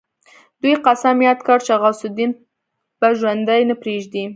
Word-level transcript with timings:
دوی 0.61 0.75
قسم 0.85 1.15
ياد 1.27 1.39
کړ 1.47 1.57
چې 1.67 1.73
غوث 1.81 1.99
الدين 2.07 2.31
به 2.99 3.07
ژوندی 3.19 3.61
نه 3.69 3.75
پريږدي. 3.81 4.23